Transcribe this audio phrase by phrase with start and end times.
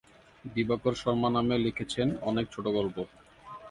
[0.45, 2.95] দিবাকর শর্মা নামে লিখেছেন অনেক ছোটগল্প।